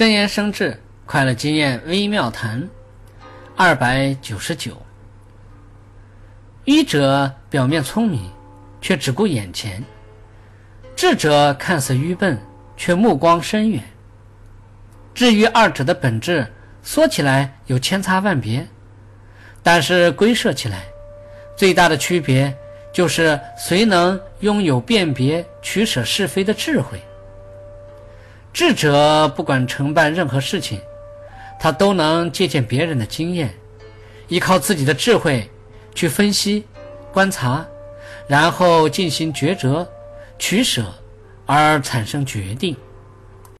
[0.00, 2.66] 真言生智，快乐经验微妙谈，
[3.54, 4.74] 二百九十九。
[6.64, 8.30] 愚者表面聪明，
[8.80, 9.82] 却只顾眼前；
[10.96, 12.40] 智者看似愚笨，
[12.78, 13.82] 却目光深远。
[15.12, 16.50] 至于二者的本质，
[16.82, 18.66] 说起来有千差万别，
[19.62, 20.84] 但是归涉起来，
[21.54, 22.56] 最大的区别
[22.90, 26.98] 就是谁能拥有辨别取舍是非的智慧。
[28.52, 30.80] 智者不管承办任何事情，
[31.58, 33.54] 他都能借鉴别人的经验，
[34.28, 35.48] 依靠自己的智慧
[35.94, 36.64] 去分析、
[37.12, 37.64] 观察，
[38.26, 39.88] 然后进行抉择、
[40.38, 40.84] 取舍，
[41.46, 42.76] 而产生决定。